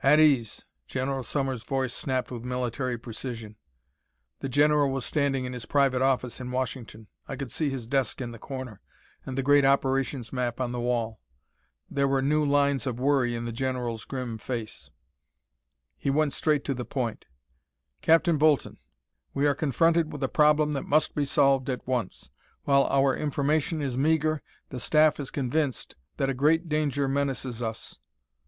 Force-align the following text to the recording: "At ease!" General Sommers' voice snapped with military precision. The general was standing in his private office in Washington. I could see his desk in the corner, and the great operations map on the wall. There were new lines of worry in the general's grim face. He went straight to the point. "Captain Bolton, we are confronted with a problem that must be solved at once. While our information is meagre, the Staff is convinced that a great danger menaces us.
"At 0.00 0.20
ease!" 0.20 0.64
General 0.86 1.24
Sommers' 1.24 1.64
voice 1.64 1.92
snapped 1.92 2.30
with 2.30 2.44
military 2.44 2.96
precision. 2.96 3.56
The 4.38 4.48
general 4.48 4.92
was 4.92 5.04
standing 5.04 5.44
in 5.44 5.54
his 5.54 5.66
private 5.66 6.00
office 6.02 6.38
in 6.40 6.52
Washington. 6.52 7.08
I 7.26 7.34
could 7.34 7.50
see 7.50 7.68
his 7.68 7.88
desk 7.88 8.20
in 8.20 8.30
the 8.30 8.38
corner, 8.38 8.80
and 9.24 9.36
the 9.36 9.42
great 9.42 9.64
operations 9.64 10.32
map 10.32 10.60
on 10.60 10.70
the 10.70 10.78
wall. 10.78 11.18
There 11.90 12.06
were 12.06 12.22
new 12.22 12.44
lines 12.44 12.86
of 12.86 13.00
worry 13.00 13.34
in 13.34 13.44
the 13.44 13.50
general's 13.50 14.04
grim 14.04 14.38
face. 14.38 14.90
He 15.96 16.10
went 16.10 16.32
straight 16.32 16.64
to 16.66 16.72
the 16.74 16.84
point. 16.84 17.24
"Captain 18.02 18.38
Bolton, 18.38 18.78
we 19.34 19.48
are 19.48 19.54
confronted 19.56 20.12
with 20.12 20.22
a 20.22 20.28
problem 20.28 20.74
that 20.74 20.84
must 20.84 21.16
be 21.16 21.24
solved 21.24 21.68
at 21.68 21.88
once. 21.88 22.30
While 22.62 22.84
our 22.86 23.16
information 23.16 23.82
is 23.82 23.98
meagre, 23.98 24.42
the 24.68 24.78
Staff 24.78 25.18
is 25.18 25.32
convinced 25.32 25.96
that 26.18 26.30
a 26.30 26.34
great 26.34 26.68
danger 26.68 27.08
menaces 27.08 27.60
us. 27.64 27.98